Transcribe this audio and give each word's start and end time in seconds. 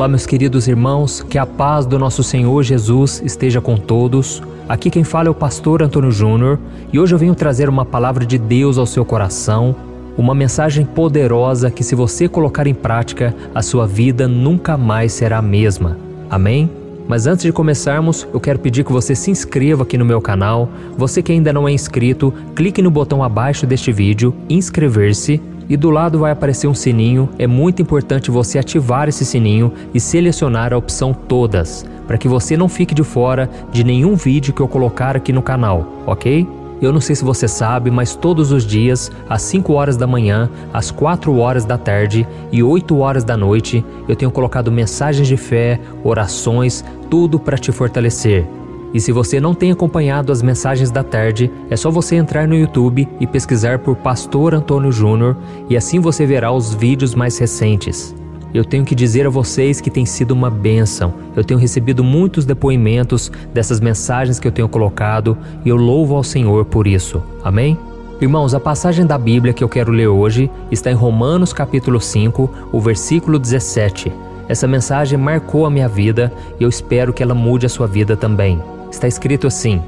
Olá, 0.00 0.08
meus 0.08 0.24
queridos 0.24 0.66
irmãos, 0.66 1.22
que 1.22 1.36
a 1.36 1.44
paz 1.44 1.84
do 1.84 1.98
nosso 1.98 2.22
Senhor 2.22 2.62
Jesus 2.62 3.20
esteja 3.22 3.60
com 3.60 3.76
todos. 3.76 4.42
Aqui 4.66 4.88
quem 4.88 5.04
fala 5.04 5.28
é 5.28 5.30
o 5.30 5.34
pastor 5.34 5.82
Antônio 5.82 6.10
Júnior 6.10 6.58
e 6.90 6.98
hoje 6.98 7.14
eu 7.14 7.18
venho 7.18 7.34
trazer 7.34 7.68
uma 7.68 7.84
palavra 7.84 8.24
de 8.24 8.38
Deus 8.38 8.78
ao 8.78 8.86
seu 8.86 9.04
coração, 9.04 9.76
uma 10.16 10.34
mensagem 10.34 10.86
poderosa 10.86 11.70
que, 11.70 11.84
se 11.84 11.94
você 11.94 12.26
colocar 12.26 12.66
em 12.66 12.72
prática, 12.72 13.36
a 13.54 13.60
sua 13.60 13.86
vida 13.86 14.26
nunca 14.26 14.74
mais 14.74 15.12
será 15.12 15.36
a 15.36 15.42
mesma. 15.42 15.98
Amém? 16.30 16.70
Mas 17.06 17.26
antes 17.26 17.42
de 17.42 17.52
começarmos, 17.52 18.26
eu 18.32 18.40
quero 18.40 18.58
pedir 18.58 18.84
que 18.84 18.92
você 18.92 19.14
se 19.14 19.30
inscreva 19.30 19.82
aqui 19.82 19.98
no 19.98 20.04
meu 20.06 20.22
canal. 20.22 20.70
Você 20.96 21.22
que 21.22 21.30
ainda 21.30 21.52
não 21.52 21.68
é 21.68 21.72
inscrito, 21.72 22.32
clique 22.56 22.80
no 22.80 22.90
botão 22.90 23.22
abaixo 23.22 23.66
deste 23.66 23.92
vídeo, 23.92 24.34
inscrever-se 24.48 25.42
e 25.70 25.76
do 25.76 25.88
lado 25.88 26.18
vai 26.18 26.32
aparecer 26.32 26.66
um 26.66 26.74
sininho. 26.74 27.28
É 27.38 27.46
muito 27.46 27.80
importante 27.80 28.30
você 28.30 28.58
ativar 28.58 29.08
esse 29.08 29.24
sininho 29.24 29.72
e 29.94 30.00
selecionar 30.00 30.72
a 30.72 30.76
opção 30.76 31.14
Todas, 31.14 31.86
para 32.08 32.18
que 32.18 32.26
você 32.26 32.56
não 32.56 32.68
fique 32.68 32.92
de 32.92 33.04
fora 33.04 33.48
de 33.70 33.84
nenhum 33.84 34.16
vídeo 34.16 34.52
que 34.52 34.60
eu 34.60 34.66
colocar 34.66 35.16
aqui 35.16 35.32
no 35.32 35.40
canal, 35.40 35.86
ok? 36.04 36.46
Eu 36.82 36.92
não 36.92 37.00
sei 37.00 37.14
se 37.14 37.24
você 37.24 37.46
sabe, 37.46 37.90
mas 37.90 38.16
todos 38.16 38.50
os 38.50 38.64
dias, 38.64 39.12
às 39.28 39.42
5 39.42 39.72
horas 39.74 39.96
da 39.96 40.06
manhã, 40.06 40.50
às 40.72 40.90
4 40.90 41.36
horas 41.36 41.64
da 41.64 41.78
tarde 41.78 42.26
e 42.50 42.62
8 42.62 42.98
horas 42.98 43.22
da 43.22 43.36
noite, 43.36 43.84
eu 44.08 44.16
tenho 44.16 44.30
colocado 44.30 44.72
mensagens 44.72 45.28
de 45.28 45.36
fé, 45.36 45.78
orações, 46.02 46.82
tudo 47.10 47.38
para 47.38 47.58
te 47.58 47.70
fortalecer. 47.70 48.46
E 48.92 49.00
se 49.00 49.12
você 49.12 49.40
não 49.40 49.54
tem 49.54 49.70
acompanhado 49.70 50.32
as 50.32 50.42
mensagens 50.42 50.90
da 50.90 51.04
tarde, 51.04 51.50
é 51.70 51.76
só 51.76 51.90
você 51.90 52.16
entrar 52.16 52.48
no 52.48 52.56
YouTube 52.56 53.08
e 53.20 53.26
pesquisar 53.26 53.78
por 53.78 53.94
Pastor 53.94 54.52
Antônio 54.52 54.90
Júnior 54.90 55.36
e 55.68 55.76
assim 55.76 56.00
você 56.00 56.26
verá 56.26 56.50
os 56.50 56.74
vídeos 56.74 57.14
mais 57.14 57.38
recentes. 57.38 58.14
Eu 58.52 58.64
tenho 58.64 58.84
que 58.84 58.96
dizer 58.96 59.28
a 59.28 59.30
vocês 59.30 59.80
que 59.80 59.90
tem 59.90 60.04
sido 60.04 60.32
uma 60.32 60.50
bênção. 60.50 61.14
Eu 61.36 61.44
tenho 61.44 61.60
recebido 61.60 62.02
muitos 62.02 62.44
depoimentos 62.44 63.30
dessas 63.54 63.78
mensagens 63.78 64.40
que 64.40 64.48
eu 64.48 64.50
tenho 64.50 64.68
colocado 64.68 65.38
e 65.64 65.68
eu 65.68 65.76
louvo 65.76 66.16
ao 66.16 66.24
Senhor 66.24 66.64
por 66.64 66.88
isso. 66.88 67.22
Amém? 67.44 67.78
Irmãos, 68.20 68.52
a 68.52 68.58
passagem 68.58 69.06
da 69.06 69.16
Bíblia 69.16 69.52
que 69.52 69.62
eu 69.62 69.68
quero 69.68 69.92
ler 69.92 70.08
hoje 70.08 70.50
está 70.68 70.90
em 70.90 70.94
Romanos 70.94 71.52
capítulo 71.52 72.00
5, 72.00 72.50
o 72.72 72.80
versículo 72.80 73.38
17. 73.38 74.12
Essa 74.48 74.66
mensagem 74.66 75.16
marcou 75.16 75.64
a 75.64 75.70
minha 75.70 75.88
vida 75.88 76.32
e 76.58 76.64
eu 76.64 76.68
espero 76.68 77.12
que 77.12 77.22
ela 77.22 77.34
mude 77.34 77.66
a 77.66 77.68
sua 77.68 77.86
vida 77.86 78.16
também 78.16 78.60
está 78.90 79.06
escrito 79.06 79.46
assim: 79.46 79.82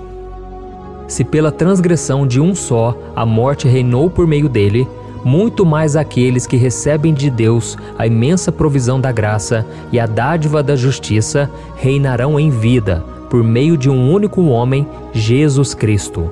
Se 1.08 1.24
pela 1.24 1.52
transgressão 1.52 2.26
de 2.26 2.40
um 2.40 2.54
só 2.54 2.96
a 3.14 3.26
morte 3.26 3.68
reinou 3.68 4.08
por 4.08 4.26
meio 4.26 4.48
dele, 4.48 4.86
muito 5.24 5.64
mais 5.64 5.94
aqueles 5.94 6.46
que 6.46 6.56
recebem 6.56 7.14
de 7.14 7.30
Deus 7.30 7.76
a 7.98 8.06
imensa 8.06 8.50
provisão 8.50 9.00
da 9.00 9.12
graça 9.12 9.66
e 9.92 10.00
a 10.00 10.06
dádiva 10.06 10.62
da 10.62 10.74
justiça 10.74 11.50
reinarão 11.76 12.38
em 12.38 12.50
vida 12.50 13.04
por 13.30 13.42
meio 13.42 13.78
de 13.78 13.88
um 13.88 14.12
único 14.12 14.42
homem, 14.42 14.86
Jesus 15.12 15.74
Cristo. 15.74 16.30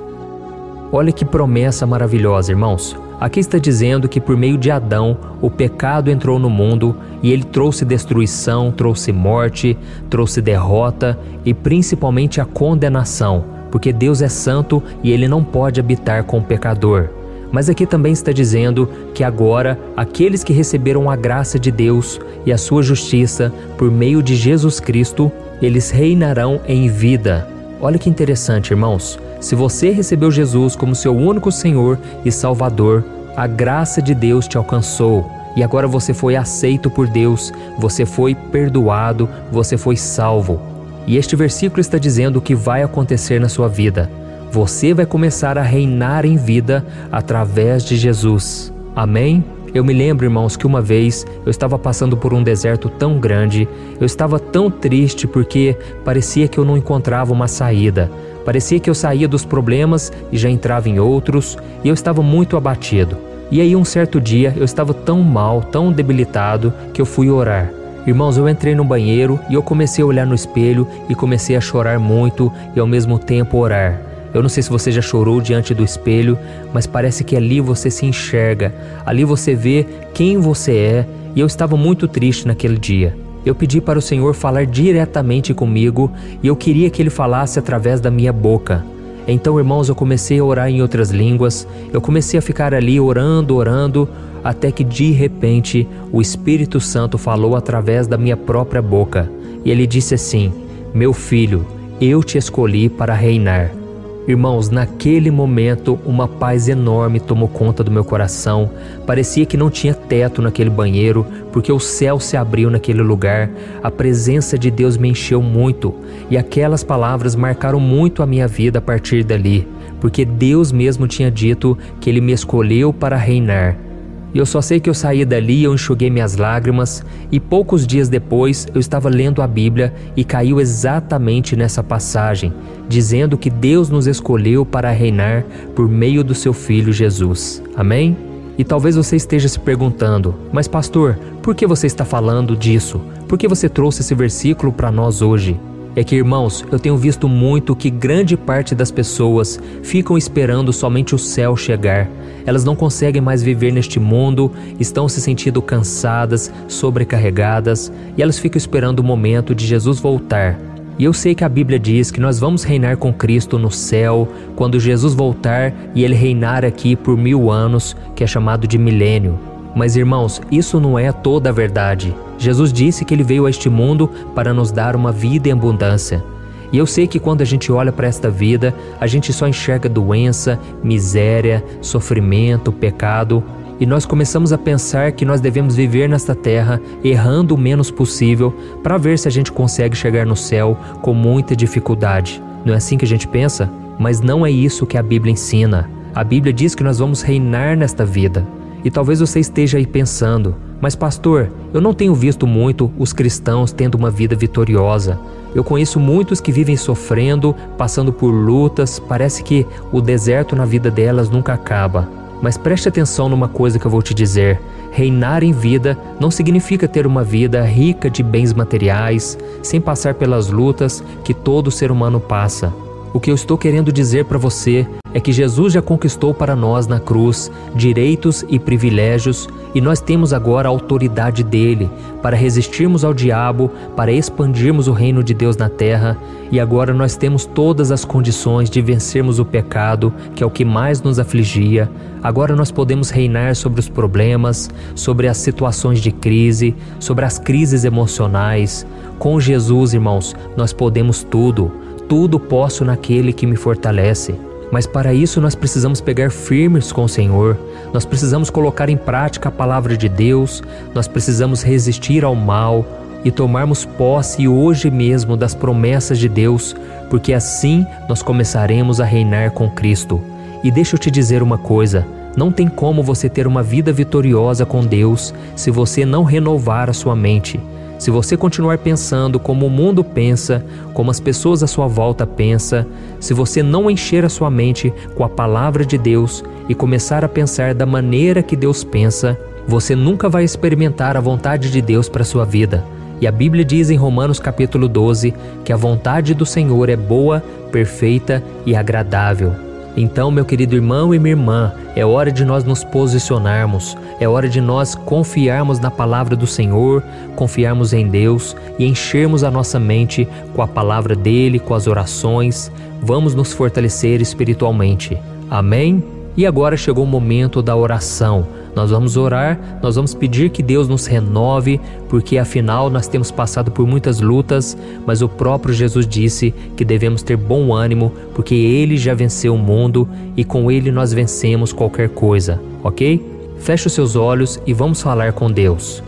Olha 0.91 1.11
que 1.11 1.25
promessa 1.25 1.85
maravilhosa, 1.85 2.51
irmãos. 2.51 2.95
Aqui 3.21 3.39
está 3.39 3.59
dizendo 3.59 4.09
que 4.09 4.19
por 4.19 4.35
meio 4.35 4.57
de 4.57 4.71
Adão 4.71 5.15
o 5.39 5.47
pecado 5.47 6.09
entrou 6.09 6.39
no 6.39 6.49
mundo 6.49 6.97
e 7.21 7.31
ele 7.31 7.43
trouxe 7.43 7.85
destruição, 7.85 8.71
trouxe 8.71 9.11
morte, 9.11 9.77
trouxe 10.09 10.41
derrota 10.41 11.19
e 11.45 11.53
principalmente 11.53 12.41
a 12.41 12.45
condenação, 12.45 13.45
porque 13.69 13.93
Deus 13.93 14.23
é 14.23 14.27
santo 14.27 14.81
e 15.03 15.11
ele 15.11 15.27
não 15.27 15.43
pode 15.43 15.79
habitar 15.79 16.23
com 16.23 16.39
o 16.39 16.43
pecador. 16.43 17.09
Mas 17.51 17.69
aqui 17.69 17.85
também 17.85 18.11
está 18.11 18.31
dizendo 18.31 18.89
que 19.13 19.23
agora 19.23 19.77
aqueles 19.95 20.43
que 20.43 20.51
receberam 20.51 21.07
a 21.07 21.15
graça 21.15 21.59
de 21.59 21.69
Deus 21.69 22.19
e 22.43 22.51
a 22.51 22.57
sua 22.57 22.81
justiça 22.81 23.53
por 23.77 23.91
meio 23.91 24.23
de 24.23 24.35
Jesus 24.35 24.79
Cristo, 24.79 25.31
eles 25.61 25.91
reinarão 25.91 26.59
em 26.67 26.87
vida. 26.87 27.47
Olha 27.79 27.99
que 27.99 28.09
interessante, 28.09 28.71
irmãos. 28.71 29.19
Se 29.41 29.55
você 29.55 29.89
recebeu 29.89 30.29
Jesus 30.29 30.75
como 30.75 30.93
seu 30.93 31.17
único 31.17 31.51
Senhor 31.51 31.97
e 32.23 32.31
Salvador, 32.31 33.03
a 33.35 33.47
graça 33.47 34.01
de 34.01 34.13
Deus 34.13 34.47
te 34.47 34.57
alcançou 34.57 35.29
e 35.55 35.63
agora 35.63 35.87
você 35.87 36.13
foi 36.13 36.35
aceito 36.35 36.89
por 36.89 37.07
Deus, 37.07 37.51
você 37.77 38.05
foi 38.05 38.33
perdoado, 38.33 39.27
você 39.51 39.77
foi 39.77 39.97
salvo. 39.97 40.59
E 41.05 41.17
este 41.17 41.35
versículo 41.35 41.81
está 41.81 41.97
dizendo 41.97 42.37
o 42.37 42.41
que 42.41 42.55
vai 42.55 42.83
acontecer 42.83 43.39
na 43.39 43.49
sua 43.49 43.67
vida. 43.67 44.09
Você 44.51 44.93
vai 44.93 45.05
começar 45.05 45.57
a 45.57 45.61
reinar 45.61 46.25
em 46.25 46.37
vida 46.37 46.85
através 47.11 47.83
de 47.83 47.95
Jesus. 47.95 48.71
Amém? 48.95 49.43
Eu 49.73 49.85
me 49.85 49.93
lembro, 49.93 50.25
irmãos, 50.25 50.57
que 50.57 50.67
uma 50.67 50.81
vez 50.81 51.25
eu 51.45 51.49
estava 51.49 51.79
passando 51.79 52.17
por 52.17 52.33
um 52.33 52.43
deserto 52.43 52.89
tão 52.89 53.17
grande, 53.17 53.67
eu 53.99 54.05
estava 54.05 54.37
tão 54.37 54.69
triste 54.69 55.25
porque 55.25 55.77
parecia 56.03 56.47
que 56.47 56.57
eu 56.57 56.65
não 56.65 56.75
encontrava 56.75 57.31
uma 57.31 57.47
saída. 57.47 58.11
Parecia 58.45 58.79
que 58.79 58.89
eu 58.89 58.95
saía 58.95 59.27
dos 59.27 59.45
problemas 59.45 60.11
e 60.31 60.37
já 60.37 60.49
entrava 60.49 60.89
em 60.89 60.99
outros, 60.99 61.57
e 61.83 61.87
eu 61.87 61.93
estava 61.93 62.21
muito 62.21 62.57
abatido. 62.57 63.17
E 63.51 63.59
aí, 63.59 63.75
um 63.75 63.85
certo 63.85 64.19
dia, 64.19 64.53
eu 64.55 64.63
estava 64.63 64.93
tão 64.93 65.21
mal, 65.21 65.61
tão 65.61 65.91
debilitado, 65.91 66.73
que 66.93 67.01
eu 67.01 67.05
fui 67.05 67.29
orar. 67.29 67.71
Irmãos, 68.07 68.35
eu 68.37 68.49
entrei 68.49 68.73
no 68.73 68.83
banheiro 68.83 69.39
e 69.49 69.53
eu 69.53 69.61
comecei 69.61 70.03
a 70.03 70.07
olhar 70.07 70.25
no 70.25 70.33
espelho 70.33 70.87
e 71.07 71.13
comecei 71.13 71.55
a 71.55 71.61
chorar 71.61 71.99
muito 71.99 72.51
e 72.75 72.79
ao 72.79 72.87
mesmo 72.87 73.19
tempo 73.19 73.57
orar. 73.57 74.01
Eu 74.33 74.41
não 74.41 74.49
sei 74.49 74.63
se 74.63 74.69
você 74.69 74.91
já 74.91 75.01
chorou 75.01 75.41
diante 75.41 75.73
do 75.73 75.83
espelho, 75.83 76.37
mas 76.73 76.87
parece 76.87 77.23
que 77.23 77.35
ali 77.35 77.59
você 77.59 77.91
se 77.91 78.05
enxerga, 78.05 78.73
ali 79.05 79.23
você 79.23 79.53
vê 79.53 79.85
quem 80.13 80.37
você 80.37 80.75
é, 80.77 81.05
e 81.35 81.39
eu 81.39 81.45
estava 81.45 81.77
muito 81.77 82.07
triste 82.07 82.47
naquele 82.47 82.77
dia. 82.77 83.15
Eu 83.45 83.55
pedi 83.55 83.81
para 83.81 83.97
o 83.97 84.01
Senhor 84.01 84.33
falar 84.33 84.65
diretamente 84.65 85.53
comigo 85.53 86.11
e 86.43 86.47
eu 86.47 86.55
queria 86.55 86.89
que 86.89 87.01
Ele 87.01 87.09
falasse 87.09 87.57
através 87.57 87.99
da 87.99 88.11
minha 88.11 88.31
boca. 88.31 88.85
Então, 89.27 89.57
irmãos, 89.57 89.89
eu 89.89 89.95
comecei 89.95 90.39
a 90.39 90.43
orar 90.43 90.69
em 90.69 90.81
outras 90.81 91.11
línguas, 91.11 91.67
eu 91.93 92.01
comecei 92.01 92.37
a 92.37 92.41
ficar 92.41 92.73
ali 92.73 92.99
orando, 92.99 93.55
orando, 93.55 94.09
até 94.43 94.71
que 94.71 94.83
de 94.83 95.11
repente 95.11 95.87
o 96.11 96.21
Espírito 96.21 96.79
Santo 96.79 97.17
falou 97.17 97.55
através 97.55 98.07
da 98.07 98.17
minha 98.17 98.35
própria 98.35 98.81
boca 98.81 99.29
e 99.63 99.71
ele 99.71 99.85
disse 99.85 100.15
assim: 100.15 100.51
Meu 100.93 101.13
filho, 101.13 101.65
eu 101.99 102.23
te 102.23 102.37
escolhi 102.37 102.89
para 102.89 103.13
reinar. 103.13 103.80
Irmãos, 104.27 104.69
naquele 104.69 105.31
momento 105.31 105.99
uma 106.05 106.27
paz 106.27 106.69
enorme 106.69 107.19
tomou 107.19 107.47
conta 107.47 107.83
do 107.83 107.89
meu 107.89 108.05
coração. 108.05 108.69
Parecia 109.05 109.47
que 109.47 109.57
não 109.57 109.69
tinha 109.69 109.95
teto 109.95 110.43
naquele 110.43 110.69
banheiro, 110.69 111.25
porque 111.51 111.71
o 111.71 111.79
céu 111.79 112.19
se 112.19 112.37
abriu 112.37 112.69
naquele 112.69 113.01
lugar. 113.01 113.49
A 113.81 113.89
presença 113.89 114.59
de 114.59 114.69
Deus 114.69 114.95
me 114.95 115.09
encheu 115.09 115.41
muito 115.41 115.95
e 116.29 116.37
aquelas 116.37 116.83
palavras 116.83 117.35
marcaram 117.35 117.79
muito 117.79 118.21
a 118.21 118.27
minha 118.27 118.47
vida 118.47 118.77
a 118.77 118.81
partir 118.81 119.23
dali, 119.23 119.67
porque 119.99 120.23
Deus 120.23 120.71
mesmo 120.71 121.07
tinha 121.07 121.31
dito 121.31 121.75
que 121.99 122.07
Ele 122.07 122.21
me 122.21 122.31
escolheu 122.31 122.93
para 122.93 123.17
reinar. 123.17 123.90
E 124.33 124.37
eu 124.37 124.45
só 124.45 124.61
sei 124.61 124.79
que 124.79 124.89
eu 124.89 124.93
saí 124.93 125.25
dali, 125.25 125.63
eu 125.63 125.73
enxuguei 125.73 126.09
minhas 126.09 126.37
lágrimas, 126.37 127.03
e 127.31 127.39
poucos 127.39 127.85
dias 127.85 128.07
depois 128.07 128.67
eu 128.73 128.79
estava 128.79 129.09
lendo 129.09 129.41
a 129.41 129.47
Bíblia 129.47 129.93
e 130.15 130.23
caiu 130.23 130.59
exatamente 130.59 131.55
nessa 131.55 131.83
passagem, 131.83 132.53
dizendo 132.87 133.37
que 133.37 133.49
Deus 133.49 133.89
nos 133.89 134.07
escolheu 134.07 134.65
para 134.65 134.91
reinar 134.91 135.43
por 135.75 135.89
meio 135.89 136.23
do 136.23 136.33
seu 136.33 136.53
Filho 136.53 136.93
Jesus. 136.93 137.61
Amém? 137.75 138.15
E 138.57 138.63
talvez 138.63 138.95
você 138.95 139.15
esteja 139.15 139.47
se 139.47 139.59
perguntando, 139.59 140.35
mas 140.51 140.67
pastor, 140.67 141.17
por 141.41 141.55
que 141.55 141.65
você 141.65 141.87
está 141.87 142.05
falando 142.05 142.55
disso? 142.55 143.01
Por 143.27 143.37
que 143.37 143.47
você 143.47 143.67
trouxe 143.67 144.01
esse 144.01 144.13
versículo 144.13 144.71
para 144.71 144.91
nós 144.91 145.21
hoje? 145.21 145.59
É 145.95 146.03
que, 146.05 146.15
irmãos, 146.15 146.65
eu 146.71 146.79
tenho 146.79 146.95
visto 146.95 147.27
muito 147.27 147.75
que 147.75 147.89
grande 147.89 148.37
parte 148.37 148.73
das 148.73 148.89
pessoas 148.89 149.59
ficam 149.83 150.17
esperando 150.17 150.71
somente 150.71 151.13
o 151.13 151.17
céu 151.17 151.55
chegar. 151.57 152.09
Elas 152.45 152.63
não 152.63 152.75
conseguem 152.75 153.21
mais 153.21 153.43
viver 153.43 153.73
neste 153.73 153.99
mundo, 153.99 154.51
estão 154.79 155.09
se 155.09 155.19
sentindo 155.19 155.61
cansadas, 155.61 156.51
sobrecarregadas 156.67 157.91
e 158.17 158.21
elas 158.21 158.39
ficam 158.39 158.57
esperando 158.57 158.99
o 158.99 159.03
momento 159.03 159.53
de 159.53 159.65
Jesus 159.65 159.99
voltar. 159.99 160.57
E 160.97 161.03
eu 161.03 161.13
sei 161.13 161.35
que 161.35 161.43
a 161.43 161.49
Bíblia 161.49 161.79
diz 161.79 162.09
que 162.09 162.21
nós 162.21 162.39
vamos 162.39 162.63
reinar 162.63 162.95
com 162.95 163.11
Cristo 163.11 163.59
no 163.59 163.71
céu 163.71 164.27
quando 164.55 164.79
Jesus 164.79 165.13
voltar 165.13 165.73
e 165.93 166.03
ele 166.03 166.15
reinar 166.15 166.63
aqui 166.63 166.95
por 166.95 167.17
mil 167.17 167.51
anos, 167.51 167.97
que 168.15 168.23
é 168.23 168.27
chamado 168.27 168.67
de 168.67 168.77
milênio. 168.77 169.50
Mas 169.75 169.95
irmãos, 169.95 170.41
isso 170.51 170.79
não 170.79 170.97
é 170.99 171.11
toda 171.11 171.49
a 171.49 171.53
verdade. 171.53 172.15
Jesus 172.37 172.73
disse 172.73 173.05
que 173.05 173.13
ele 173.13 173.23
veio 173.23 173.45
a 173.45 173.49
este 173.49 173.69
mundo 173.69 174.09
para 174.35 174.53
nos 174.53 174.71
dar 174.71 174.95
uma 174.95 175.11
vida 175.11 175.49
em 175.49 175.51
abundância. 175.51 176.23
E 176.71 176.77
eu 176.77 176.85
sei 176.85 177.05
que 177.05 177.19
quando 177.19 177.41
a 177.41 177.45
gente 177.45 177.71
olha 177.71 177.91
para 177.91 178.07
esta 178.07 178.29
vida, 178.29 178.73
a 178.99 179.05
gente 179.05 179.33
só 179.33 179.47
enxerga 179.47 179.89
doença, 179.89 180.59
miséria, 180.83 181.63
sofrimento, 181.81 182.71
pecado, 182.71 183.43
e 183.79 183.85
nós 183.85 184.05
começamos 184.05 184.53
a 184.53 184.59
pensar 184.59 185.11
que 185.11 185.25
nós 185.25 185.41
devemos 185.41 185.75
viver 185.75 186.07
nesta 186.07 186.35
terra 186.35 186.79
errando 187.03 187.55
o 187.55 187.57
menos 187.57 187.89
possível 187.89 188.55
para 188.83 188.97
ver 188.97 189.17
se 189.17 189.27
a 189.27 189.31
gente 189.31 189.51
consegue 189.51 189.97
chegar 189.97 190.25
no 190.25 190.35
céu 190.35 190.77
com 191.01 191.15
muita 191.15 191.55
dificuldade. 191.55 192.41
Não 192.63 192.75
é 192.75 192.77
assim 192.77 192.95
que 192.95 193.05
a 193.05 193.07
gente 193.07 193.27
pensa? 193.27 193.69
Mas 193.97 194.21
não 194.21 194.45
é 194.45 194.51
isso 194.51 194.85
que 194.85 194.97
a 194.97 195.03
Bíblia 195.03 195.33
ensina. 195.33 195.89
A 196.13 196.23
Bíblia 196.23 196.53
diz 196.53 196.75
que 196.75 196.83
nós 196.83 196.99
vamos 196.99 197.23
reinar 197.23 197.75
nesta 197.75 198.05
vida. 198.05 198.45
E 198.83 198.91
talvez 198.91 199.19
você 199.19 199.39
esteja 199.39 199.77
aí 199.77 199.85
pensando: 199.85 200.55
mas, 200.81 200.95
pastor, 200.95 201.51
eu 201.71 201.79
não 201.79 201.93
tenho 201.93 202.15
visto 202.15 202.47
muito 202.47 202.91
os 202.97 203.13
cristãos 203.13 203.71
tendo 203.71 203.95
uma 203.95 204.09
vida 204.09 204.35
vitoriosa. 204.35 205.19
Eu 205.53 205.63
conheço 205.63 205.99
muitos 205.99 206.41
que 206.41 206.51
vivem 206.51 206.75
sofrendo, 206.75 207.55
passando 207.77 208.11
por 208.11 208.31
lutas, 208.31 208.99
parece 208.99 209.43
que 209.43 209.65
o 209.91 210.01
deserto 210.01 210.55
na 210.55 210.65
vida 210.65 210.89
delas 210.89 211.29
nunca 211.29 211.53
acaba. 211.53 212.09
Mas 212.41 212.57
preste 212.57 212.89
atenção 212.89 213.29
numa 213.29 213.47
coisa 213.47 213.77
que 213.77 213.85
eu 213.85 213.91
vou 213.91 214.01
te 214.01 214.15
dizer: 214.15 214.59
reinar 214.91 215.43
em 215.43 215.51
vida 215.51 215.95
não 216.19 216.31
significa 216.31 216.87
ter 216.87 217.05
uma 217.05 217.23
vida 217.23 217.63
rica 217.63 218.09
de 218.09 218.23
bens 218.23 218.51
materiais, 218.51 219.37
sem 219.61 219.79
passar 219.79 220.15
pelas 220.15 220.49
lutas 220.49 221.03
que 221.23 221.33
todo 221.33 221.69
ser 221.69 221.91
humano 221.91 222.19
passa. 222.19 222.73
O 223.13 223.19
que 223.19 223.29
eu 223.29 223.35
estou 223.35 223.57
querendo 223.57 223.91
dizer 223.91 224.23
para 224.23 224.37
você 224.37 224.87
é 225.13 225.19
que 225.19 225.33
Jesus 225.33 225.73
já 225.73 225.81
conquistou 225.81 226.33
para 226.33 226.55
nós 226.55 226.87
na 226.87 226.97
cruz 226.97 227.51
direitos 227.75 228.45
e 228.47 228.57
privilégios 228.57 229.49
e 229.75 229.81
nós 229.81 229.99
temos 229.99 230.31
agora 230.31 230.69
a 230.69 230.71
autoridade 230.71 231.43
dele 231.43 231.89
para 232.21 232.37
resistirmos 232.37 233.03
ao 233.03 233.13
diabo, 233.13 233.69
para 233.97 234.13
expandirmos 234.13 234.87
o 234.87 234.93
reino 234.93 235.21
de 235.21 235.33
Deus 235.33 235.57
na 235.57 235.67
terra 235.67 236.17
e 236.49 236.57
agora 236.57 236.93
nós 236.93 237.17
temos 237.17 237.45
todas 237.45 237.91
as 237.91 238.05
condições 238.05 238.69
de 238.69 238.81
vencermos 238.81 239.39
o 239.39 239.45
pecado, 239.45 240.13
que 240.33 240.41
é 240.41 240.45
o 240.47 240.51
que 240.51 240.63
mais 240.63 241.01
nos 241.01 241.19
afligia. 241.19 241.89
Agora 242.23 242.55
nós 242.55 242.71
podemos 242.71 243.09
reinar 243.09 243.57
sobre 243.57 243.81
os 243.81 243.89
problemas, 243.89 244.69
sobre 244.95 245.27
as 245.27 245.37
situações 245.37 245.99
de 245.99 246.13
crise, 246.13 246.73
sobre 246.97 247.25
as 247.25 247.37
crises 247.37 247.83
emocionais. 247.83 248.85
Com 249.19 249.37
Jesus, 249.37 249.93
irmãos, 249.93 250.33
nós 250.55 250.71
podemos 250.71 251.23
tudo. 251.23 251.71
Tudo 252.11 252.37
posso 252.37 252.83
naquele 252.83 253.31
que 253.31 253.47
me 253.47 253.55
fortalece. 253.55 254.35
Mas 254.69 254.85
para 254.85 255.13
isso 255.13 255.39
nós 255.39 255.55
precisamos 255.55 256.01
pegar 256.01 256.29
firmes 256.29 256.91
com 256.91 257.05
o 257.05 257.07
Senhor, 257.07 257.57
nós 257.93 258.03
precisamos 258.03 258.49
colocar 258.49 258.89
em 258.89 258.97
prática 258.97 259.47
a 259.47 259.51
palavra 259.51 259.95
de 259.95 260.09
Deus, 260.09 260.61
nós 260.93 261.07
precisamos 261.07 261.63
resistir 261.63 262.25
ao 262.25 262.35
mal 262.35 262.85
e 263.23 263.31
tomarmos 263.31 263.85
posse 263.85 264.45
hoje 264.45 264.91
mesmo 264.91 265.37
das 265.37 265.55
promessas 265.55 266.19
de 266.19 266.27
Deus, 266.27 266.75
porque 267.09 267.31
assim 267.31 267.85
nós 268.09 268.21
começaremos 268.21 268.99
a 268.99 269.05
reinar 269.05 269.51
com 269.51 269.69
Cristo. 269.69 270.19
E 270.65 270.69
deixa 270.69 270.95
eu 270.95 270.99
te 270.99 271.09
dizer 271.09 271.41
uma 271.41 271.57
coisa: 271.57 272.05
não 272.35 272.51
tem 272.51 272.67
como 272.67 273.01
você 273.01 273.29
ter 273.29 273.47
uma 273.47 273.63
vida 273.63 273.93
vitoriosa 273.93 274.65
com 274.65 274.85
Deus 274.85 275.33
se 275.55 275.71
você 275.71 276.05
não 276.05 276.25
renovar 276.25 276.89
a 276.89 276.93
sua 276.93 277.15
mente. 277.15 277.57
Se 278.01 278.09
você 278.09 278.35
continuar 278.35 278.79
pensando 278.79 279.39
como 279.39 279.67
o 279.67 279.69
mundo 279.69 280.03
pensa, 280.03 280.65
como 280.91 281.11
as 281.11 281.19
pessoas 281.19 281.61
à 281.61 281.67
sua 281.67 281.85
volta 281.85 282.25
pensam, 282.25 282.83
se 283.19 283.31
você 283.31 283.61
não 283.61 283.91
encher 283.91 284.25
a 284.25 284.29
sua 284.29 284.49
mente 284.49 284.91
com 285.13 285.23
a 285.23 285.29
palavra 285.29 285.85
de 285.85 285.99
Deus 285.99 286.43
e 286.67 286.73
começar 286.73 287.23
a 287.23 287.29
pensar 287.29 287.75
da 287.75 287.85
maneira 287.85 288.41
que 288.41 288.55
Deus 288.55 288.83
pensa, 288.83 289.39
você 289.67 289.95
nunca 289.95 290.27
vai 290.27 290.43
experimentar 290.43 291.15
a 291.15 291.21
vontade 291.21 291.69
de 291.69 291.79
Deus 291.79 292.09
para 292.09 292.23
sua 292.23 292.43
vida. 292.43 292.83
E 293.21 293.27
a 293.27 293.31
Bíblia 293.31 293.63
diz 293.63 293.91
em 293.91 293.97
Romanos 293.97 294.39
capítulo 294.39 294.87
12 294.87 295.31
que 295.63 295.71
a 295.71 295.77
vontade 295.77 296.33
do 296.33 296.43
Senhor 296.43 296.89
é 296.89 296.97
boa, 296.97 297.43
perfeita 297.71 298.43
e 298.65 298.75
agradável. 298.75 299.70
Então, 299.95 300.31
meu 300.31 300.45
querido 300.45 300.75
irmão 300.75 301.13
e 301.13 301.19
minha 301.19 301.33
irmã, 301.33 301.73
é 301.95 302.05
hora 302.05 302.31
de 302.31 302.45
nós 302.45 302.63
nos 302.63 302.83
posicionarmos, 302.83 303.97
é 304.19 304.27
hora 304.27 304.47
de 304.47 304.61
nós 304.61 304.95
confiarmos 304.95 305.79
na 305.79 305.91
palavra 305.91 306.35
do 306.35 306.47
Senhor, 306.47 307.03
confiarmos 307.35 307.91
em 307.91 308.07
Deus 308.07 308.55
e 308.79 308.85
enchermos 308.85 309.43
a 309.43 309.51
nossa 309.51 309.79
mente 309.79 310.27
com 310.53 310.61
a 310.61 310.67
palavra 310.67 311.15
dele, 311.15 311.59
com 311.59 311.73
as 311.73 311.87
orações. 311.87 312.71
Vamos 313.01 313.35
nos 313.35 313.51
fortalecer 313.51 314.21
espiritualmente. 314.21 315.17
Amém? 315.49 316.03
E 316.37 316.45
agora 316.45 316.77
chegou 316.77 317.03
o 317.03 317.07
momento 317.07 317.61
da 317.61 317.75
oração. 317.75 318.47
Nós 318.75 318.91
vamos 318.91 319.17
orar, 319.17 319.79
nós 319.81 319.95
vamos 319.95 320.13
pedir 320.13 320.49
que 320.49 320.63
Deus 320.63 320.87
nos 320.87 321.05
renove, 321.05 321.79
porque 322.09 322.37
afinal 322.37 322.89
nós 322.89 323.07
temos 323.07 323.31
passado 323.31 323.71
por 323.71 323.85
muitas 323.85 324.21
lutas, 324.21 324.77
mas 325.05 325.21
o 325.21 325.29
próprio 325.29 325.73
Jesus 325.73 326.07
disse 326.07 326.53
que 326.75 326.85
devemos 326.85 327.21
ter 327.21 327.35
bom 327.35 327.73
ânimo, 327.73 328.13
porque 328.33 328.55
ele 328.55 328.97
já 328.97 329.13
venceu 329.13 329.55
o 329.55 329.57
mundo 329.57 330.07
e 330.37 330.43
com 330.43 330.71
ele 330.71 330.91
nós 330.91 331.13
vencemos 331.13 331.73
qualquer 331.73 332.09
coisa, 332.09 332.61
ok? 332.83 333.23
Feche 333.59 333.87
os 333.87 333.93
seus 333.93 334.15
olhos 334.15 334.59
e 334.65 334.73
vamos 334.73 335.01
falar 335.01 335.33
com 335.33 335.51
Deus. 335.51 336.01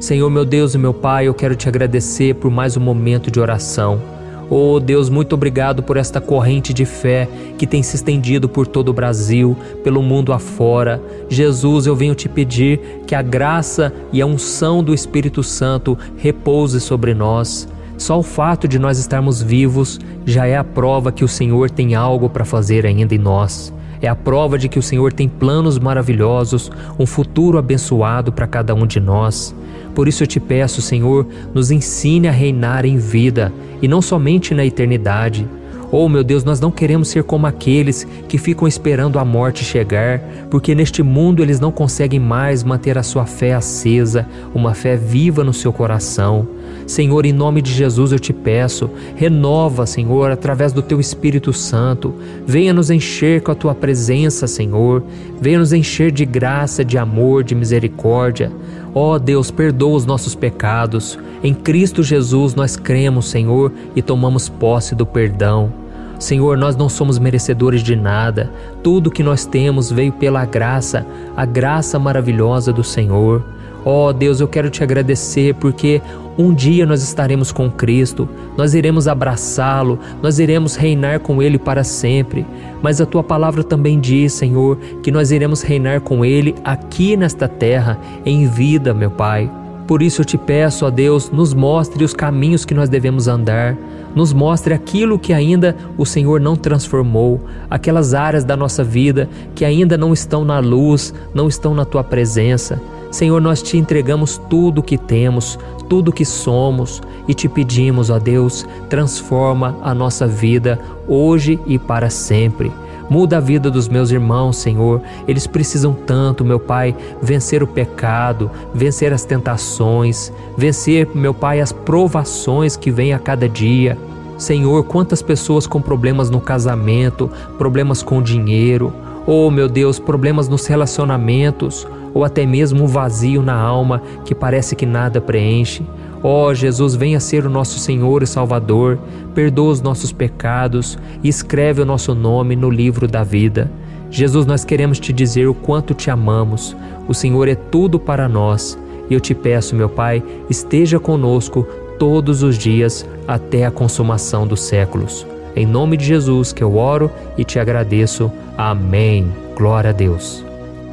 Senhor 0.00 0.28
meu 0.28 0.44
Deus 0.44 0.74
e 0.74 0.78
meu 0.78 0.92
Pai, 0.92 1.26
eu 1.28 1.34
quero 1.34 1.54
te 1.54 1.68
agradecer 1.68 2.34
por 2.34 2.50
mais 2.50 2.76
um 2.76 2.80
momento 2.80 3.30
de 3.30 3.40
oração. 3.40 4.15
Oh 4.48 4.78
Deus, 4.78 5.10
muito 5.10 5.32
obrigado 5.32 5.82
por 5.82 5.96
esta 5.96 6.20
corrente 6.20 6.72
de 6.72 6.84
fé 6.84 7.28
que 7.58 7.66
tem 7.66 7.82
se 7.82 7.96
estendido 7.96 8.48
por 8.48 8.64
todo 8.64 8.90
o 8.90 8.92
Brasil, 8.92 9.56
pelo 9.82 10.00
mundo 10.02 10.32
afora. 10.32 11.02
Jesus, 11.28 11.86
eu 11.86 11.96
venho 11.96 12.14
te 12.14 12.28
pedir 12.28 12.78
que 13.06 13.14
a 13.14 13.22
graça 13.22 13.92
e 14.12 14.22
a 14.22 14.26
unção 14.26 14.84
do 14.84 14.94
Espírito 14.94 15.42
Santo 15.42 15.98
repouse 16.16 16.80
sobre 16.80 17.12
nós. 17.12 17.66
Só 17.98 18.18
o 18.18 18.22
fato 18.22 18.68
de 18.68 18.78
nós 18.78 18.98
estarmos 18.98 19.42
vivos 19.42 19.98
já 20.24 20.46
é 20.46 20.56
a 20.56 20.62
prova 20.62 21.10
que 21.10 21.24
o 21.24 21.28
Senhor 21.28 21.68
tem 21.68 21.96
algo 21.96 22.28
para 22.28 22.44
fazer 22.44 22.86
ainda 22.86 23.14
em 23.14 23.18
nós. 23.18 23.74
É 24.00 24.06
a 24.06 24.14
prova 24.14 24.58
de 24.58 24.68
que 24.68 24.78
o 24.78 24.82
Senhor 24.82 25.12
tem 25.12 25.28
planos 25.28 25.78
maravilhosos, 25.78 26.70
um 26.98 27.06
futuro 27.06 27.58
abençoado 27.58 28.30
para 28.30 28.46
cada 28.46 28.74
um 28.74 28.86
de 28.86 29.00
nós. 29.00 29.54
Por 29.96 30.06
isso 30.06 30.22
eu 30.22 30.26
te 30.26 30.38
peço, 30.38 30.82
Senhor, 30.82 31.26
nos 31.54 31.70
ensine 31.70 32.28
a 32.28 32.30
reinar 32.30 32.84
em 32.84 32.98
vida 32.98 33.50
e 33.80 33.88
não 33.88 34.02
somente 34.02 34.52
na 34.52 34.62
eternidade. 34.62 35.48
Oh, 35.90 36.06
meu 36.06 36.22
Deus, 36.22 36.44
nós 36.44 36.60
não 36.60 36.70
queremos 36.70 37.08
ser 37.08 37.22
como 37.22 37.46
aqueles 37.46 38.06
que 38.28 38.36
ficam 38.36 38.68
esperando 38.68 39.18
a 39.18 39.24
morte 39.24 39.64
chegar, 39.64 40.20
porque 40.50 40.74
neste 40.74 41.02
mundo 41.02 41.42
eles 41.42 41.60
não 41.60 41.72
conseguem 41.72 42.20
mais 42.20 42.62
manter 42.62 42.98
a 42.98 43.02
sua 43.02 43.24
fé 43.24 43.54
acesa, 43.54 44.26
uma 44.54 44.74
fé 44.74 44.96
viva 44.96 45.42
no 45.42 45.54
seu 45.54 45.72
coração. 45.72 46.46
Senhor, 46.86 47.24
em 47.24 47.32
nome 47.32 47.62
de 47.62 47.72
Jesus 47.72 48.12
eu 48.12 48.18
te 48.18 48.34
peço, 48.34 48.90
renova, 49.14 49.86
Senhor, 49.86 50.30
através 50.30 50.74
do 50.74 50.82
teu 50.82 51.00
Espírito 51.00 51.52
Santo. 51.54 52.14
Venha 52.46 52.74
nos 52.74 52.90
encher 52.90 53.40
com 53.40 53.50
a 53.50 53.54
tua 53.54 53.74
presença, 53.74 54.46
Senhor. 54.46 55.02
Venha 55.40 55.58
nos 55.58 55.72
encher 55.72 56.12
de 56.12 56.26
graça, 56.26 56.84
de 56.84 56.98
amor, 56.98 57.42
de 57.42 57.54
misericórdia. 57.54 58.52
Ó 58.98 59.12
oh, 59.12 59.18
Deus, 59.18 59.50
perdoa 59.50 59.94
os 59.94 60.06
nossos 60.06 60.34
pecados. 60.34 61.18
Em 61.44 61.52
Cristo 61.52 62.02
Jesus 62.02 62.54
nós 62.54 62.76
cremos, 62.76 63.28
Senhor, 63.28 63.70
e 63.94 64.00
tomamos 64.00 64.48
posse 64.48 64.94
do 64.94 65.04
perdão. 65.04 65.70
Senhor, 66.18 66.56
nós 66.56 66.76
não 66.76 66.88
somos 66.88 67.18
merecedores 67.18 67.82
de 67.82 67.94
nada. 67.94 68.50
Tudo 68.82 69.10
que 69.10 69.22
nós 69.22 69.44
temos 69.44 69.92
veio 69.92 70.12
pela 70.12 70.46
graça, 70.46 71.06
a 71.36 71.44
graça 71.44 71.98
maravilhosa 71.98 72.72
do 72.72 72.82
Senhor. 72.82 73.44
Ó 73.84 74.08
oh, 74.08 74.12
Deus, 74.14 74.40
eu 74.40 74.48
quero 74.48 74.70
te 74.70 74.82
agradecer 74.82 75.54
porque 75.56 76.00
um 76.38 76.54
dia 76.54 76.84
nós 76.84 77.02
estaremos 77.02 77.52
com 77.52 77.70
Cristo, 77.70 78.28
nós 78.56 78.74
iremos 78.74 79.06
abraçá-lo, 79.06 79.98
nós 80.22 80.38
iremos 80.38 80.74
reinar 80.74 81.20
com 81.20 81.42
Ele 81.42 81.58
para 81.58 81.84
sempre. 81.84 82.46
Mas 82.82 83.00
a 83.00 83.06
tua 83.06 83.22
palavra 83.22 83.62
também 83.62 84.00
diz, 84.00 84.32
Senhor, 84.32 84.76
que 85.02 85.12
nós 85.12 85.30
iremos 85.30 85.60
reinar 85.60 86.00
com 86.00 86.24
Ele 86.24 86.54
aqui 86.96 87.14
nesta 87.14 87.46
terra, 87.46 87.98
em 88.24 88.46
vida, 88.46 88.94
meu 88.94 89.10
Pai. 89.10 89.50
Por 89.86 90.00
isso 90.00 90.22
eu 90.22 90.24
te 90.24 90.38
peço, 90.38 90.86
ó 90.86 90.90
Deus, 90.90 91.30
nos 91.30 91.52
mostre 91.52 92.02
os 92.02 92.14
caminhos 92.14 92.64
que 92.64 92.72
nós 92.72 92.88
devemos 92.88 93.28
andar, 93.28 93.76
nos 94.14 94.32
mostre 94.32 94.72
aquilo 94.72 95.18
que 95.18 95.34
ainda 95.34 95.76
o 95.98 96.06
Senhor 96.06 96.40
não 96.40 96.56
transformou, 96.56 97.42
aquelas 97.68 98.14
áreas 98.14 98.44
da 98.44 98.56
nossa 98.56 98.82
vida 98.82 99.28
que 99.54 99.62
ainda 99.62 99.98
não 99.98 100.14
estão 100.14 100.42
na 100.42 100.58
luz, 100.58 101.12
não 101.34 101.48
estão 101.48 101.74
na 101.74 101.84
tua 101.84 102.02
presença. 102.02 102.80
Senhor, 103.10 103.42
nós 103.42 103.60
te 103.60 103.76
entregamos 103.76 104.40
tudo 104.48 104.78
o 104.78 104.82
que 104.82 104.96
temos, 104.96 105.58
tudo 105.90 106.08
o 106.08 106.12
que 106.12 106.24
somos 106.24 107.02
e 107.28 107.34
te 107.34 107.46
pedimos, 107.46 108.08
ó 108.08 108.18
Deus, 108.18 108.66
transforma 108.88 109.76
a 109.82 109.94
nossa 109.94 110.26
vida 110.26 110.80
hoje 111.06 111.60
e 111.66 111.78
para 111.78 112.08
sempre. 112.08 112.72
Muda 113.08 113.36
a 113.36 113.40
vida 113.40 113.70
dos 113.70 113.88
meus 113.88 114.10
irmãos, 114.10 114.56
Senhor. 114.56 115.00
Eles 115.28 115.46
precisam 115.46 115.94
tanto, 115.94 116.44
meu 116.44 116.58
Pai, 116.58 116.94
vencer 117.22 117.62
o 117.62 117.66
pecado, 117.66 118.50
vencer 118.74 119.12
as 119.12 119.24
tentações, 119.24 120.32
vencer, 120.56 121.08
meu 121.14 121.32
Pai, 121.32 121.60
as 121.60 121.72
provações 121.72 122.76
que 122.76 122.90
vêm 122.90 123.12
a 123.12 123.18
cada 123.18 123.48
dia. 123.48 123.96
Senhor, 124.36 124.84
quantas 124.84 125.22
pessoas 125.22 125.66
com 125.66 125.80
problemas 125.80 126.28
no 126.28 126.40
casamento, 126.40 127.30
problemas 127.56 128.02
com 128.02 128.20
dinheiro, 128.20 128.92
oh 129.26 129.50
meu 129.50 129.68
Deus, 129.68 129.98
problemas 129.98 130.48
nos 130.48 130.66
relacionamentos, 130.66 131.86
ou 132.12 132.24
até 132.24 132.44
mesmo 132.44 132.84
um 132.84 132.86
vazio 132.86 133.42
na 133.42 133.54
alma 133.54 134.02
que 134.24 134.34
parece 134.34 134.74
que 134.74 134.86
nada 134.86 135.20
preenche. 135.20 135.84
Ó 136.22 136.48
oh, 136.48 136.54
Jesus, 136.54 136.94
venha 136.94 137.20
ser 137.20 137.46
o 137.46 137.50
nosso 137.50 137.78
Senhor 137.78 138.22
e 138.22 138.26
Salvador, 138.26 138.98
perdoa 139.34 139.72
os 139.72 139.80
nossos 139.80 140.12
pecados 140.12 140.98
e 141.22 141.28
escreve 141.28 141.82
o 141.82 141.86
nosso 141.86 142.14
nome 142.14 142.56
no 142.56 142.70
livro 142.70 143.06
da 143.06 143.22
vida. 143.22 143.70
Jesus, 144.10 144.46
nós 144.46 144.64
queremos 144.64 144.98
te 144.98 145.12
dizer 145.12 145.46
o 145.46 145.54
quanto 145.54 145.92
te 145.92 146.10
amamos. 146.10 146.76
O 147.08 147.14
Senhor 147.14 147.48
é 147.48 147.54
tudo 147.54 147.98
para 147.98 148.28
nós. 148.28 148.78
E 149.10 149.14
eu 149.14 149.20
te 149.20 149.34
peço, 149.34 149.76
meu 149.76 149.88
Pai, 149.88 150.22
esteja 150.48 150.98
conosco 150.98 151.66
todos 151.98 152.42
os 152.42 152.56
dias 152.58 153.06
até 153.26 153.64
a 153.64 153.70
consumação 153.70 154.46
dos 154.46 154.62
séculos. 154.62 155.26
Em 155.54 155.64
nome 155.64 155.96
de 155.96 156.04
Jesus 156.04 156.52
que 156.52 156.62
eu 156.62 156.76
oro 156.76 157.10
e 157.36 157.44
te 157.44 157.58
agradeço. 157.58 158.30
Amém. 158.56 159.30
Glória 159.56 159.90
a 159.90 159.92
Deus. 159.92 160.44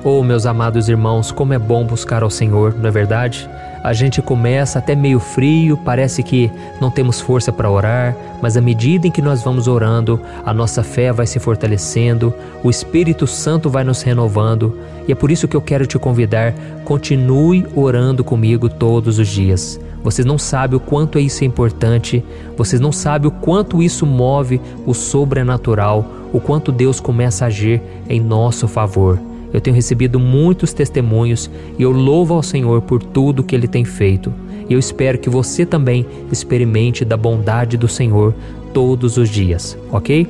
Oh, 0.03 0.21
meus 0.21 0.45
amados 0.45 0.89
irmãos, 0.89 1.31
como 1.31 1.53
é 1.53 1.59
bom 1.59 1.85
buscar 1.85 2.23
ao 2.23 2.29
Senhor, 2.29 2.75
não 2.77 2.87
é 2.87 2.91
verdade? 2.91 3.49
A 3.83 3.91
gente 3.91 4.21
começa 4.21 4.79
até 4.79 4.95
meio 4.95 5.19
frio, 5.19 5.75
parece 5.75 6.23
que 6.23 6.49
não 6.79 6.89
temos 6.89 7.19
força 7.19 7.51
para 7.51 7.69
orar, 7.69 8.15
mas 8.41 8.55
à 8.55 8.61
medida 8.61 9.05
em 9.05 9.11
que 9.11 9.21
nós 9.21 9.43
vamos 9.43 9.67
orando, 9.67 10.21
a 10.45 10.53
nossa 10.53 10.81
fé 10.81 11.11
vai 11.11 11.27
se 11.27 11.37
fortalecendo, 11.37 12.33
o 12.63 12.69
Espírito 12.69 13.27
Santo 13.27 13.69
vai 13.69 13.83
nos 13.83 14.01
renovando, 14.01 14.79
e 15.05 15.11
é 15.11 15.15
por 15.15 15.29
isso 15.29 15.49
que 15.49 15.57
eu 15.57 15.61
quero 15.61 15.85
te 15.85 15.99
convidar, 15.99 16.53
continue 16.85 17.67
orando 17.75 18.23
comigo 18.23 18.69
todos 18.69 19.19
os 19.19 19.27
dias. 19.27 19.77
Vocês 20.01 20.25
não 20.25 20.37
sabem 20.37 20.77
o 20.77 20.79
quanto 20.79 21.19
isso 21.19 21.43
é 21.43 21.47
importante, 21.47 22.23
vocês 22.55 22.79
não 22.79 22.91
sabem 22.93 23.27
o 23.27 23.31
quanto 23.31 23.83
isso 23.83 24.05
move 24.05 24.61
o 24.85 24.93
sobrenatural, 24.93 26.05
o 26.31 26.39
quanto 26.39 26.71
Deus 26.71 27.01
começa 27.01 27.43
a 27.43 27.47
agir 27.49 27.81
em 28.07 28.21
nosso 28.21 28.65
favor. 28.65 29.19
Eu 29.53 29.61
tenho 29.61 29.75
recebido 29.75 30.19
muitos 30.19 30.73
testemunhos 30.73 31.49
e 31.77 31.83
eu 31.83 31.91
louvo 31.91 32.33
ao 32.33 32.43
Senhor 32.43 32.81
por 32.81 33.01
tudo 33.01 33.43
que 33.43 33.55
Ele 33.55 33.67
tem 33.67 33.85
feito. 33.85 34.33
E 34.67 34.73
eu 34.73 34.79
espero 34.79 35.19
que 35.19 35.29
você 35.29 35.65
também 35.65 36.05
experimente 36.31 37.05
da 37.05 37.15
bondade 37.15 37.77
do 37.77 37.87
Senhor 37.87 38.33
todos 38.73 39.17
os 39.17 39.29
dias, 39.29 39.77
ok? 39.91 40.27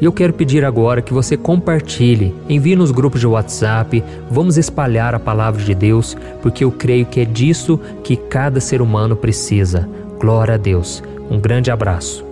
E 0.00 0.04
eu 0.04 0.12
quero 0.12 0.32
pedir 0.32 0.64
agora 0.64 1.00
que 1.00 1.12
você 1.12 1.36
compartilhe, 1.36 2.34
envie 2.48 2.74
nos 2.74 2.90
grupos 2.90 3.20
de 3.20 3.26
WhatsApp, 3.26 4.02
vamos 4.28 4.58
espalhar 4.58 5.14
a 5.14 5.20
palavra 5.20 5.62
de 5.62 5.74
Deus, 5.74 6.16
porque 6.40 6.64
eu 6.64 6.72
creio 6.72 7.06
que 7.06 7.20
é 7.20 7.24
disso 7.24 7.78
que 8.02 8.16
cada 8.16 8.60
ser 8.60 8.82
humano 8.82 9.14
precisa. 9.14 9.88
Glória 10.18 10.54
a 10.54 10.58
Deus. 10.58 11.02
Um 11.30 11.38
grande 11.38 11.70
abraço. 11.70 12.31